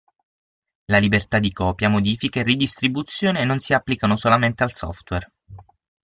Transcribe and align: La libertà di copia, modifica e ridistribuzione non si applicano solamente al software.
La 0.87 0.97
libertà 0.99 1.37
di 1.37 1.51
copia, 1.51 1.87
modifica 1.87 2.39
e 2.39 2.43
ridistribuzione 2.43 3.43
non 3.45 3.59
si 3.59 3.75
applicano 3.75 4.15
solamente 4.15 4.63
al 4.63 4.71
software. 4.71 5.31